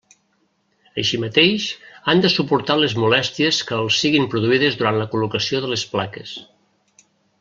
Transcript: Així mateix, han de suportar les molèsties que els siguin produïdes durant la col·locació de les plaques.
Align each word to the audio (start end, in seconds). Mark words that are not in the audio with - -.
Així 1.01 1.17
mateix, 1.23 1.67
han 2.13 2.23
de 2.23 2.31
suportar 2.35 2.77
les 2.85 2.95
molèsties 3.03 3.59
que 3.69 3.79
els 3.83 3.99
siguin 4.05 4.25
produïdes 4.33 4.79
durant 4.81 4.99
la 5.03 5.07
col·locació 5.13 5.63
de 5.67 5.71
les 5.75 5.85
plaques. 5.93 6.33